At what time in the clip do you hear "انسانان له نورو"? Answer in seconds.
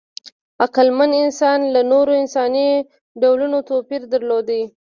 1.23-2.11